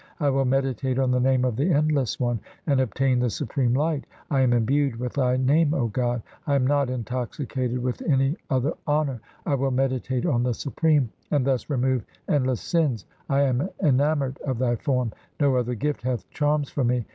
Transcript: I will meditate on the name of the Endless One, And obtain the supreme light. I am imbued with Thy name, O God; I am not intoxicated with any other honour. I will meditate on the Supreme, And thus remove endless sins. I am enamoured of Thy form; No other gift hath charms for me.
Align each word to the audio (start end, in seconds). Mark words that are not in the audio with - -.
I 0.19 0.31
will 0.31 0.45
meditate 0.45 0.97
on 0.97 1.11
the 1.11 1.19
name 1.19 1.45
of 1.45 1.55
the 1.57 1.71
Endless 1.71 2.19
One, 2.19 2.39
And 2.65 2.81
obtain 2.81 3.19
the 3.19 3.29
supreme 3.29 3.75
light. 3.75 4.05
I 4.31 4.41
am 4.41 4.51
imbued 4.51 4.95
with 4.95 5.13
Thy 5.13 5.37
name, 5.37 5.75
O 5.75 5.89
God; 5.89 6.23
I 6.47 6.55
am 6.55 6.65
not 6.65 6.89
intoxicated 6.89 7.77
with 7.77 8.01
any 8.01 8.35
other 8.49 8.73
honour. 8.87 9.21
I 9.45 9.53
will 9.53 9.69
meditate 9.69 10.25
on 10.25 10.41
the 10.41 10.55
Supreme, 10.55 11.11
And 11.29 11.45
thus 11.45 11.69
remove 11.69 12.03
endless 12.27 12.61
sins. 12.61 13.05
I 13.29 13.41
am 13.41 13.69
enamoured 13.79 14.39
of 14.39 14.57
Thy 14.57 14.75
form; 14.75 15.11
No 15.39 15.55
other 15.55 15.75
gift 15.75 16.01
hath 16.01 16.27
charms 16.31 16.71
for 16.71 16.83
me. 16.83 17.05